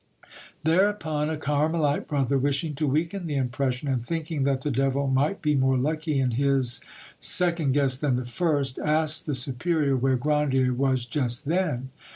Thereupon 0.63 1.29
a 1.29 1.37
Carmelite 1.37 2.07
brother 2.07 2.39
wishing 2.39 2.73
to 2.73 2.87
weaken 2.87 3.27
the 3.27 3.35
impression, 3.35 3.87
and 3.87 4.03
thinking 4.03 4.45
that 4.45 4.61
the 4.61 4.71
devil 4.71 5.05
might 5.05 5.43
be 5.43 5.53
more 5.53 5.77
lucky 5.77 6.19
in 6.19 6.31
his, 6.31 6.81
second 7.19 7.73
guess 7.75 7.99
than 7.99 8.15
the 8.15 8.25
first, 8.25 8.79
asked 8.79 9.27
the 9.27 9.35
superior 9.35 9.95
where 9.95 10.15
Grandier 10.17 10.73
was 10.73 11.05
just 11.05 11.45
then. 11.45 11.89